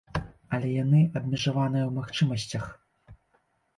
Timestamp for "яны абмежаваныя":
0.83-1.85